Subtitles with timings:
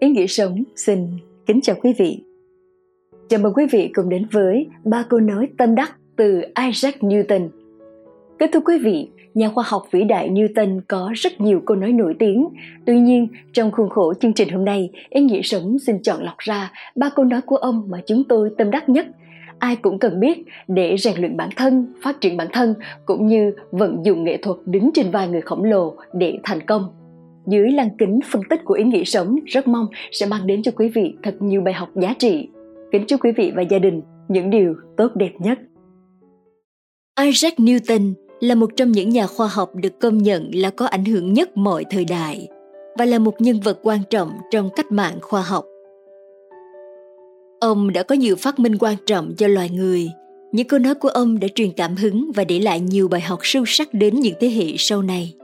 [0.00, 1.06] Ý nghĩa sống xin
[1.46, 2.20] kính chào quý vị.
[3.28, 7.48] Chào mừng quý vị cùng đến với ba câu nói tâm đắc từ Isaac Newton.
[8.38, 11.92] Kính thưa quý vị, nhà khoa học vĩ đại Newton có rất nhiều câu nói
[11.92, 12.48] nổi tiếng.
[12.86, 16.38] Tuy nhiên, trong khuôn khổ chương trình hôm nay, Ý nghĩa sống xin chọn lọc
[16.38, 19.06] ra ba câu nói của ông mà chúng tôi tâm đắc nhất
[19.58, 22.74] ai cũng cần biết để rèn luyện bản thân, phát triển bản thân
[23.06, 26.88] cũng như vận dụng nghệ thuật đứng trên vai người khổng lồ để thành công
[27.46, 30.72] dưới lăng kính phân tích của ý nghĩa sống, rất mong sẽ mang đến cho
[30.76, 32.48] quý vị thật nhiều bài học giá trị.
[32.92, 35.58] Kính chúc quý vị và gia đình những điều tốt đẹp nhất.
[37.20, 41.04] Isaac Newton là một trong những nhà khoa học được công nhận là có ảnh
[41.04, 42.48] hưởng nhất mọi thời đại
[42.98, 45.64] và là một nhân vật quan trọng trong cách mạng khoa học.
[47.60, 50.08] Ông đã có nhiều phát minh quan trọng cho loài người.
[50.52, 53.38] Những câu nói của ông đã truyền cảm hứng và để lại nhiều bài học
[53.42, 55.34] sâu sắc đến những thế hệ sau này.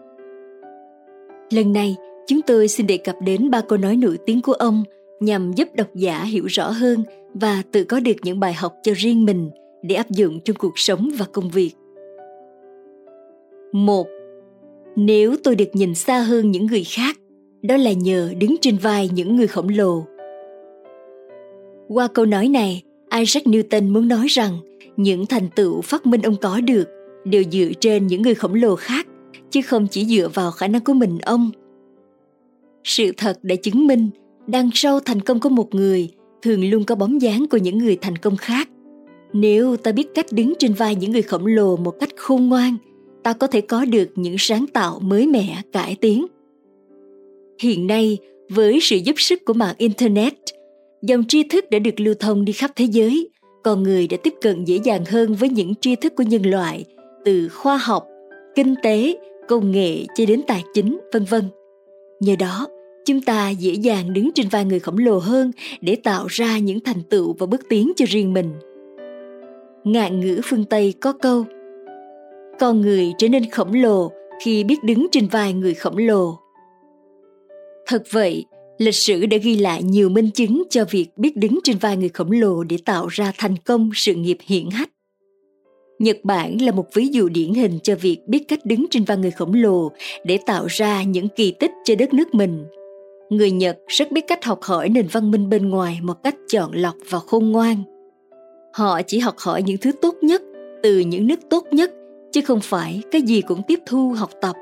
[1.50, 1.96] Lần này,
[2.26, 4.84] chúng tôi xin đề cập đến ba câu nói nổi tiếng của ông
[5.20, 7.02] nhằm giúp độc giả hiểu rõ hơn
[7.34, 9.50] và tự có được những bài học cho riêng mình
[9.82, 11.70] để áp dụng trong cuộc sống và công việc.
[13.72, 14.06] Một,
[14.96, 17.16] Nếu tôi được nhìn xa hơn những người khác,
[17.62, 20.04] đó là nhờ đứng trên vai những người khổng lồ.
[21.88, 22.82] Qua câu nói này,
[23.18, 24.58] Isaac Newton muốn nói rằng
[24.96, 26.88] những thành tựu phát minh ông có được
[27.24, 29.06] đều dựa trên những người khổng lồ khác
[29.50, 31.50] chứ không chỉ dựa vào khả năng của mình, ông.
[32.84, 34.10] Sự thật đã chứng minh
[34.46, 36.08] đằng sau thành công của một người
[36.42, 38.68] thường luôn có bóng dáng của những người thành công khác.
[39.32, 42.76] Nếu ta biết cách đứng trên vai những người khổng lồ một cách khôn ngoan,
[43.22, 46.26] ta có thể có được những sáng tạo mới mẻ, cải tiến.
[47.60, 50.34] Hiện nay, với sự giúp sức của mạng internet,
[51.02, 53.30] dòng tri thức đã được lưu thông đi khắp thế giới
[53.62, 56.84] con người đã tiếp cận dễ dàng hơn với những tri thức của nhân loại,
[57.24, 58.06] từ khoa học
[58.54, 59.16] kinh tế
[59.48, 61.44] công nghệ cho đến tài chính, vân vân.
[62.20, 62.68] Nhờ đó,
[63.06, 66.80] chúng ta dễ dàng đứng trên vai người khổng lồ hơn để tạo ra những
[66.80, 68.52] thành tựu và bước tiến cho riêng mình.
[69.84, 71.44] Ngạn ngữ phương Tây có câu
[72.58, 74.12] Con người trở nên khổng lồ
[74.44, 76.38] khi biết đứng trên vai người khổng lồ.
[77.86, 78.44] Thật vậy,
[78.78, 82.08] lịch sử đã ghi lại nhiều minh chứng cho việc biết đứng trên vai người
[82.08, 84.90] khổng lồ để tạo ra thành công sự nghiệp hiển hách.
[86.00, 89.16] Nhật Bản là một ví dụ điển hình cho việc biết cách đứng trên vai
[89.16, 89.90] người khổng lồ
[90.24, 92.64] để tạo ra những kỳ tích cho đất nước mình.
[93.30, 96.70] Người Nhật rất biết cách học hỏi nền văn minh bên ngoài một cách chọn
[96.74, 97.76] lọc và khôn ngoan.
[98.72, 100.42] Họ chỉ học hỏi những thứ tốt nhất
[100.82, 101.92] từ những nước tốt nhất
[102.32, 104.56] chứ không phải cái gì cũng tiếp thu học tập.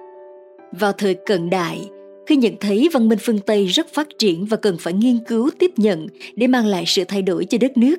[0.72, 1.88] Vào thời cận đại,
[2.27, 5.50] khi nhận thấy văn minh phương Tây rất phát triển và cần phải nghiên cứu
[5.59, 6.06] tiếp nhận
[6.37, 7.97] để mang lại sự thay đổi cho đất nước,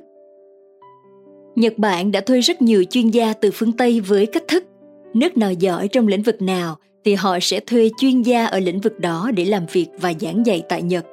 [1.55, 4.63] Nhật Bản đã thuê rất nhiều chuyên gia từ phương Tây với cách thức
[5.13, 8.79] nước nào giỏi trong lĩnh vực nào thì họ sẽ thuê chuyên gia ở lĩnh
[8.79, 11.05] vực đó để làm việc và giảng dạy tại Nhật.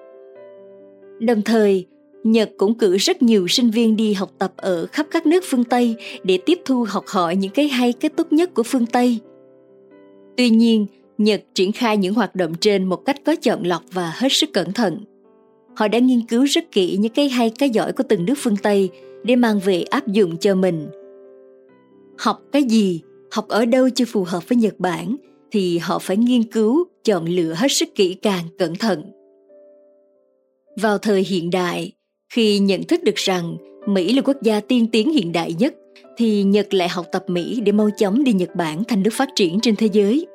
[1.21, 1.87] Đồng thời,
[2.25, 5.65] Nhật cũng cử rất nhiều sinh viên đi học tập ở khắp các nước phương
[5.65, 9.19] Tây để tiếp thu học hỏi những cái hay cái tốt nhất của phương Tây.
[10.37, 10.87] Tuy nhiên,
[11.19, 14.51] Nhật triển khai những hoạt động trên một cách có chọn lọc và hết sức
[14.53, 15.05] cẩn thận.
[15.77, 18.57] Họ đã nghiên cứu rất kỹ những cái hay, cái giỏi của từng nước phương
[18.57, 18.91] Tây
[19.25, 20.87] để mang về áp dụng cho mình.
[22.19, 23.01] Học cái gì,
[23.31, 25.17] học ở đâu chưa phù hợp với nhật bản
[25.51, 29.03] thì họ phải nghiên cứu, chọn lựa hết sức kỹ càng, cẩn thận.
[30.81, 31.93] Vào thời hiện đại,
[32.33, 35.75] khi nhận thức được rằng mỹ là quốc gia tiên tiến hiện đại nhất,
[36.17, 39.29] thì nhật lại học tập mỹ để mau chóng đi nhật bản thành nước phát
[39.37, 40.27] triển trên thế giới.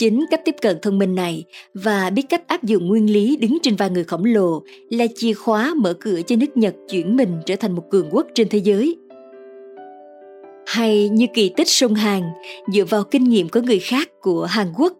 [0.00, 1.44] Chính cách tiếp cận thông minh này
[1.74, 5.32] và biết cách áp dụng nguyên lý đứng trên vai người khổng lồ là chìa
[5.32, 8.58] khóa mở cửa cho nước Nhật chuyển mình trở thành một cường quốc trên thế
[8.58, 8.96] giới.
[10.66, 12.22] Hay như kỳ tích sông Hàn
[12.72, 14.92] dựa vào kinh nghiệm của người khác của Hàn Quốc.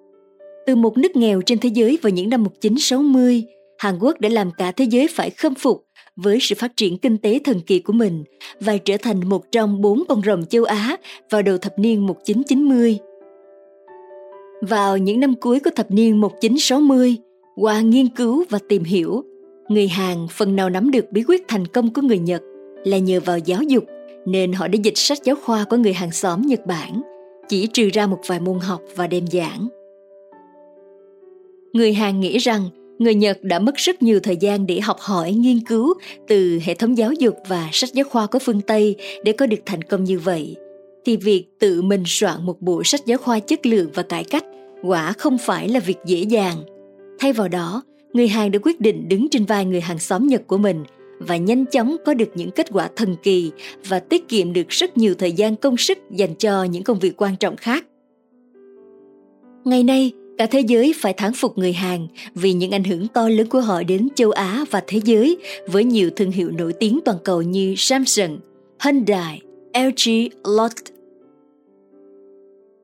[0.67, 3.45] Từ một nước nghèo trên thế giới vào những năm 1960,
[3.79, 5.85] Hàn Quốc đã làm cả thế giới phải khâm phục
[6.17, 8.25] với sự phát triển kinh tế thần kỳ của mình
[8.61, 10.97] và trở thành một trong bốn con rồng châu Á
[11.31, 12.99] vào đầu thập niên 1990
[14.61, 17.17] vào những năm cuối của thập niên 1960,
[17.57, 19.25] qua nghiên cứu và tìm hiểu,
[19.69, 22.43] người Hàn phần nào nắm được bí quyết thành công của người Nhật
[22.85, 23.85] là nhờ vào giáo dục,
[24.27, 27.03] nên họ đã dịch sách giáo khoa của người hàng xóm Nhật Bản,
[27.49, 29.69] chỉ trừ ra một vài môn học và đem giảng.
[31.73, 32.63] Người Hàn nghĩ rằng
[32.99, 35.95] người Nhật đã mất rất nhiều thời gian để học hỏi, nghiên cứu
[36.29, 39.61] từ hệ thống giáo dục và sách giáo khoa của phương Tây để có được
[39.67, 40.57] thành công như vậy–
[41.05, 44.45] thì việc tự mình soạn một bộ sách giáo khoa chất lượng và cải cách
[44.83, 46.57] quả không phải là việc dễ dàng.
[47.19, 47.83] Thay vào đó,
[48.13, 50.85] người Hàn đã quyết định đứng trên vai người hàng xóm Nhật của mình
[51.19, 53.51] và nhanh chóng có được những kết quả thần kỳ
[53.89, 57.23] và tiết kiệm được rất nhiều thời gian công sức dành cho những công việc
[57.23, 57.85] quan trọng khác.
[59.65, 63.29] Ngày nay, Cả thế giới phải thán phục người Hàn vì những ảnh hưởng to
[63.29, 65.37] lớn của họ đến châu Á và thế giới
[65.67, 68.39] với nhiều thương hiệu nổi tiếng toàn cầu như Samsung,
[68.85, 69.41] Hyundai,
[69.75, 70.93] LG, Lotte.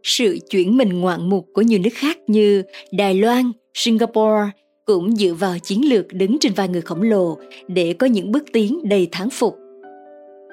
[0.02, 2.62] Sự chuyển mình ngoạn mục của nhiều nước khác như
[2.92, 4.50] Đài Loan, Singapore
[4.84, 7.38] cũng dựa vào chiến lược đứng trên vai người khổng lồ
[7.68, 9.56] để có những bước tiến đầy thán phục.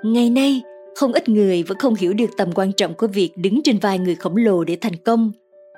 [0.04, 0.62] Ngày nay,
[0.96, 4.00] không ít người vẫn không hiểu được tầm quan trọng của việc đứng trên vai
[4.00, 5.32] người khổng lồ để thành công.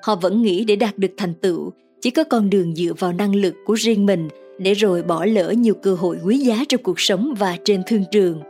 [0.04, 3.36] Họ vẫn nghĩ để đạt được thành tựu, chỉ có con đường dựa vào năng
[3.36, 7.00] lực của riêng mình để rồi bỏ lỡ nhiều cơ hội quý giá trong cuộc
[7.00, 8.42] sống và trên thương trường.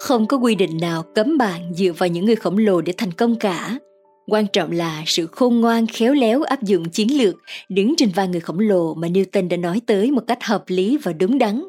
[0.00, 3.12] Không có quy định nào cấm bạn dựa vào những người khổng lồ để thành
[3.12, 3.78] công cả.
[4.26, 7.34] Quan trọng là sự khôn ngoan khéo léo áp dụng chiến lược
[7.68, 10.98] đứng trên vai người khổng lồ mà Newton đã nói tới một cách hợp lý
[11.02, 11.62] và đúng đắn.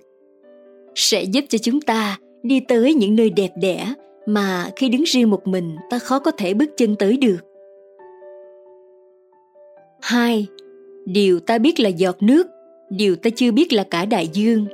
[0.95, 3.93] Sẽ giúp cho chúng ta đi tới những nơi đẹp đẽ
[4.25, 7.37] mà khi đứng riêng một mình ta khó có thể bước chân tới được.
[10.01, 10.47] 2.
[11.05, 12.47] Điều ta biết là giọt nước,
[12.89, 14.65] điều ta chưa biết là cả đại dương.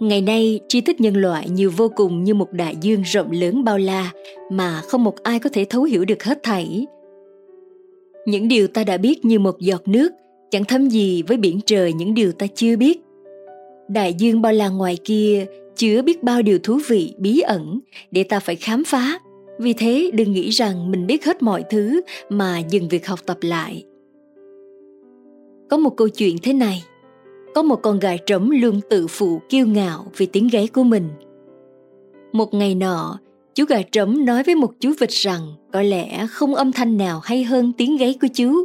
[0.00, 3.64] Ngày nay, tri thức nhân loại nhiều vô cùng như một đại dương rộng lớn
[3.64, 4.12] bao la
[4.50, 6.86] mà không một ai có thể thấu hiểu được hết thảy.
[8.26, 10.12] Những điều ta đã biết như một giọt nước
[10.50, 13.00] chẳng thấm gì với biển trời những điều ta chưa biết.
[13.88, 15.46] Đại dương bao la ngoài kia
[15.76, 19.18] chứa biết bao điều thú vị bí ẩn để ta phải khám phá
[19.58, 23.38] vì thế đừng nghĩ rằng mình biết hết mọi thứ mà dừng việc học tập
[23.40, 23.84] lại
[25.70, 26.84] có một câu chuyện thế này
[27.56, 31.08] có một con gà trống luôn tự phụ kiêu ngạo vì tiếng gáy của mình.
[32.32, 33.18] Một ngày nọ
[33.54, 35.40] chú gà trống nói với một chú vịt rằng
[35.72, 38.64] có lẽ không âm thanh nào hay hơn tiếng gáy của chú.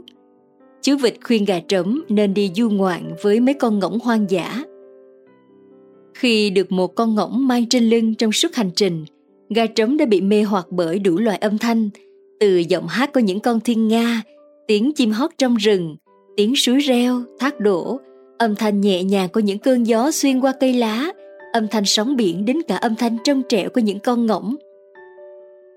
[0.82, 4.64] Chú vịt khuyên gà trống nên đi du ngoạn với mấy con ngỗng hoang dã.
[6.14, 9.06] Khi được một con ngỗng mang trên lưng trong suốt hành trình,
[9.50, 11.90] gà trống đã bị mê hoặc bởi đủ loại âm thanh,
[12.40, 14.22] từ giọng hát của những con thiên nga,
[14.68, 15.96] tiếng chim hót trong rừng,
[16.38, 18.00] tiếng suối reo, thác đổ,
[18.42, 21.08] âm thanh nhẹ nhàng của những cơn gió xuyên qua cây lá,
[21.54, 24.56] âm thanh sóng biển đến cả âm thanh trong trẻo của những con ngỗng.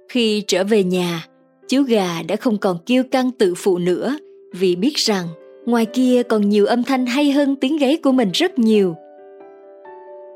[0.09, 1.27] Khi trở về nhà,
[1.69, 4.19] chú gà đã không còn kêu căng tự phụ nữa
[4.53, 5.27] vì biết rằng
[5.67, 8.95] ngoài kia còn nhiều âm thanh hay hơn tiếng gáy của mình rất nhiều–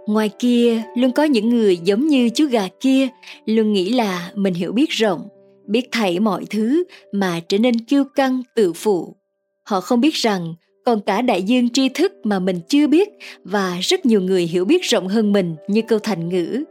[0.09, 3.09] ngoài kia luôn có những người giống như chú gà kia
[3.47, 5.29] luôn nghĩ là mình hiểu biết rộng
[5.67, 9.17] biết thảy mọi thứ mà trở nên kiêu căng tự phụ
[9.65, 10.55] họ không biết rằng
[10.89, 13.09] còn cả đại dương tri thức mà mình chưa biết
[13.45, 16.65] và rất nhiều người hiểu biết rộng hơn mình như câu thành ngữ,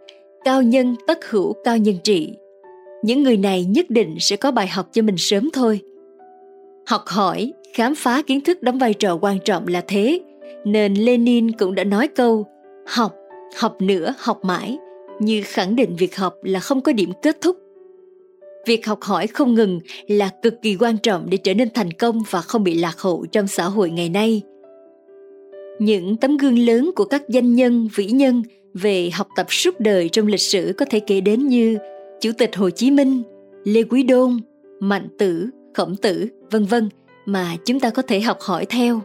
[0.45, 2.33] cao nhân tất hữu cao nhân trị.
[3.03, 5.79] Những người này nhất định sẽ có bài học cho mình sớm thôi.
[6.87, 10.19] Học hỏi, khám phá kiến thức đóng vai trò quan trọng là thế,
[10.65, 12.45] nên lenin cũng đã nói câu,
[12.87, 13.15] học
[13.57, 14.77] học nữa, học mãi.
[15.19, 17.57] Như khẳng định việc học là không có điểm kết thúc
[18.67, 22.23] việc học hỏi không ngừng là cực kỳ quan trọng để trở nên thành công
[22.29, 24.41] và không bị lạc hậu trong xã hội ngày nay.
[25.79, 28.43] Những tấm gương lớn của các danh nhân, vĩ nhân
[28.73, 31.77] về học tập suốt đời trong lịch sử có thể kể đến như
[32.21, 33.23] chủ tịch hồ chí minh,
[33.63, 34.39] lê quý đôn,
[34.79, 36.89] mạnh tử, khổng tử, vân vân
[37.25, 39.01] mà chúng ta có thể học hỏi theo.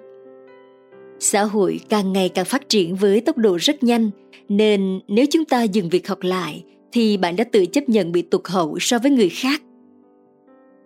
[1.18, 4.10] Xã hội càng ngày càng phát triển với tốc độ rất nhanh,
[4.48, 8.22] nên nếu chúng ta dừng việc học lại thì bạn đã tự chấp nhận bị
[8.22, 9.62] tụt hậu so với người khác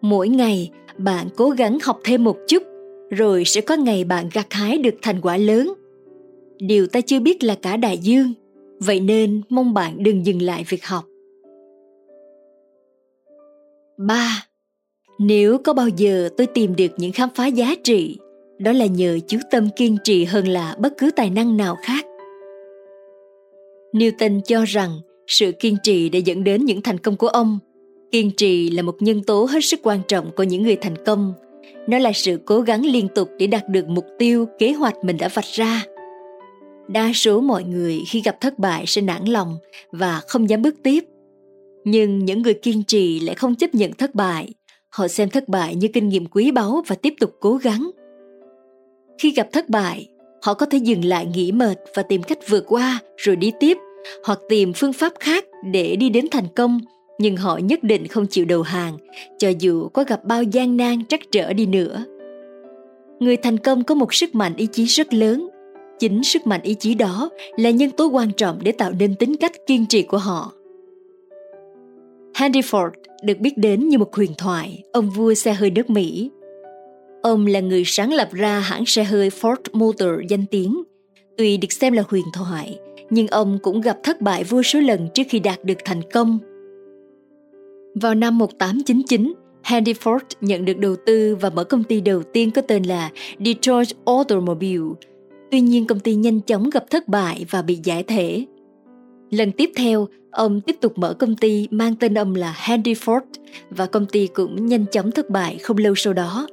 [0.00, 2.62] mỗi ngày bạn cố gắng học thêm một chút
[3.10, 5.72] rồi sẽ có ngày bạn gặt hái được thành quả lớn
[6.58, 8.32] điều ta chưa biết là cả đại dương
[8.78, 11.04] vậy nên mong bạn đừng dừng lại việc học
[13.98, 14.46] 3.
[15.18, 18.18] Nếu có bao giờ tôi tìm được những khám phá giá trị,
[18.58, 22.06] đó là nhờ chú tâm kiên trì hơn là bất cứ tài năng nào khác.
[23.92, 24.90] Newton cho rằng
[25.26, 27.58] sự kiên trì đã dẫn đến những thành công của ông.
[28.12, 31.32] Kiên trì là một nhân tố hết sức quan trọng của những người thành công.
[31.88, 35.16] Nó là sự cố gắng liên tục để đạt được mục tiêu, kế hoạch mình
[35.16, 35.84] đã vạch ra.
[36.88, 39.56] Đa số mọi người khi gặp thất bại sẽ nản lòng
[39.90, 41.04] và không dám bước tiếp.
[41.84, 44.48] Nhưng những người kiên trì lại không chấp nhận thất bại.
[44.90, 47.90] Họ xem thất bại như kinh nghiệm quý báu và tiếp tục cố gắng.
[49.18, 50.08] Khi gặp thất bại,
[50.42, 53.78] họ có thể dừng lại nghỉ mệt và tìm cách vượt qua rồi đi tiếp
[54.24, 56.80] hoặc tìm phương pháp khác để đi đến thành công,
[57.18, 58.98] nhưng họ nhất định không chịu đầu hàng,
[59.38, 62.04] cho dù có gặp bao gian nan trắc trở đi nữa.
[63.20, 65.48] Người thành công có một sức mạnh ý chí rất lớn.
[65.98, 69.36] Chính sức mạnh ý chí đó là nhân tố quan trọng để tạo nên tính
[69.36, 70.52] cách kiên trì của họ.
[72.34, 72.90] Henry ford
[73.24, 76.30] được biết đến như một huyền thoại, ông vua xe hơi nước mỹ.
[77.22, 80.82] Ông là người sáng lập ra hãng xe hơi ford motor danh tiếng,
[81.36, 82.78] tuy được xem là huyền thoại
[83.10, 86.38] nhưng ông cũng gặp thất bại vô số lần trước khi đạt được thành công.
[87.94, 92.50] Vào năm 1899, Henry Ford nhận được đầu tư và mở công ty đầu tiên
[92.50, 93.10] có tên là
[93.44, 94.84] Detroit Automobile.
[95.50, 98.44] Tuy nhiên công ty nhanh chóng gặp thất bại và bị giải thể.
[99.30, 103.20] Lần tiếp theo, ông tiếp tục mở công ty mang tên ông là Henry Ford
[103.70, 106.46] và công ty cũng nhanh chóng thất bại không lâu sau đó.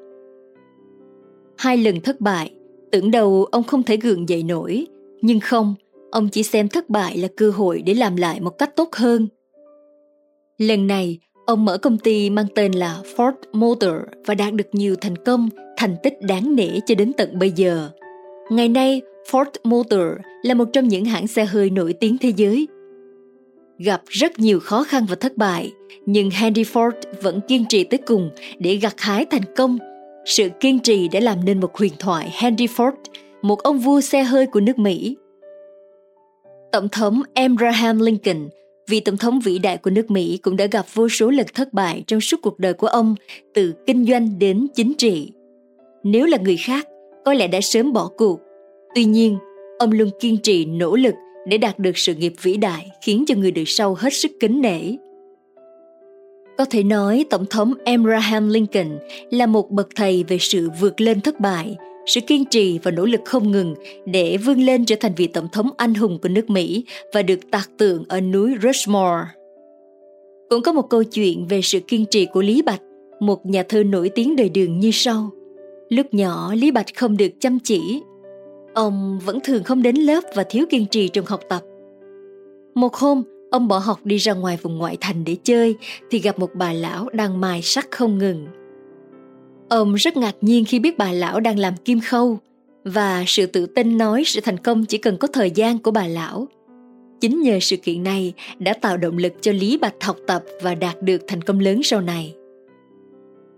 [1.58, 2.52] Hai lần thất bại,
[2.92, 4.88] tưởng đầu ông không thể gượng dậy nổi,
[5.22, 5.76] nhưng không,
[6.14, 9.28] ông chỉ xem thất bại là cơ hội để làm lại một cách tốt hơn.
[10.58, 13.94] Lần này, ông mở công ty mang tên là Ford Motor
[14.26, 17.90] và đạt được nhiều thành công, thành tích đáng nể cho đến tận bây giờ.
[18.50, 19.02] Ngày nay,
[19.32, 20.02] Ford Motor
[20.44, 22.68] là một trong những hãng xe hơi nổi tiếng thế giới.
[23.78, 25.72] Gặp rất nhiều khó khăn và thất bại,
[26.06, 26.92] nhưng Henry Ford
[27.22, 28.30] vẫn kiên trì tới cùng
[28.60, 29.78] để gặt hái thành công.
[30.26, 32.94] Sự kiên trì đã làm nên một huyền thoại Henry Ford,
[33.42, 35.16] một ông vua xe hơi của nước Mỹ.
[36.74, 38.50] Tổng thống Abraham Lincoln,
[38.88, 41.74] vị tổng thống vĩ đại của nước Mỹ cũng đã gặp vô số lần thất
[41.74, 43.16] bại trong suốt cuộc đời của ông,
[43.54, 45.32] từ kinh doanh đến chính trị.
[46.04, 46.88] Nếu là người khác,
[47.26, 48.40] có lẽ đã sớm bỏ cuộc.
[48.96, 49.38] Tuy nhiên,
[49.80, 51.14] ông luôn kiên trì nỗ lực
[51.48, 54.62] để đạt được sự nghiệp vĩ đại khiến cho người đời sau hết sức kính
[54.62, 54.82] nể.
[56.58, 59.00] Có thể nói Tổng thống Abraham Lincoln
[59.32, 63.06] là một bậc thầy về sự vượt lên thất bại, sự kiên trì và nỗ
[63.06, 66.50] lực không ngừng để vươn lên trở thành vị tổng thống anh hùng của nước
[66.50, 69.26] Mỹ và được tạc tượng ở núi Rushmore.
[70.50, 72.82] Cũng có một câu chuyện về sự kiên trì của Lý Bạch,
[73.20, 75.32] một nhà thơ nổi tiếng đời đường như sau.
[75.90, 78.02] Lúc nhỏ Lý Bạch không được chăm chỉ.
[78.74, 81.62] Ông vẫn thường không đến lớp và thiếu kiên trì trong học tập.
[82.76, 85.76] Một hôm, ông bỏ học đi ra ngoài vùng ngoại thành để chơi
[86.12, 88.48] thì gặp một bà lão đang mài sắt không ngừng.
[89.74, 92.40] Ông rất ngạc nhiên khi biết bà lão đang làm kim khâu
[92.84, 96.08] và sự tự tin nói sự thành công chỉ cần có thời gian của bà
[96.08, 96.48] lão.
[97.22, 100.76] Chính nhờ sự kiện này đã tạo động lực cho Lý Bạch học tập và
[100.76, 102.34] đạt được thành công lớn sau này.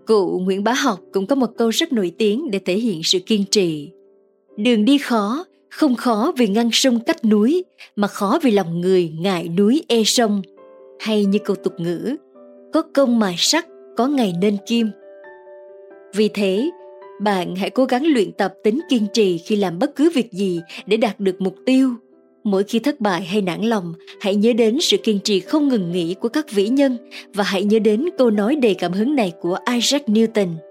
[0.06, 3.18] Cụ Nguyễn Bá Học cũng có một câu rất nổi tiếng để thể hiện sự
[3.18, 3.90] kiên trì.
[4.56, 7.64] Đường đi khó, không khó vì ngăn sông cách núi,
[7.96, 10.42] mà khó vì lòng người ngại núi e sông.
[11.00, 12.16] Hay như câu tục ngữ,
[12.72, 14.90] có công mài sắt, có ngày nên kim.
[16.14, 16.70] Vì thế,
[17.20, 20.60] bạn hãy cố gắng luyện tập tính kiên trì khi làm bất cứ việc gì
[20.86, 21.90] để đạt được mục tiêu.
[22.44, 25.92] Mỗi khi thất bại hay nản lòng, hãy nhớ đến sự kiên trì không ngừng
[25.92, 26.96] nghỉ của các vĩ nhân
[27.34, 30.48] và hãy nhớ đến câu nói đầy cảm hứng này của Isaac Newton–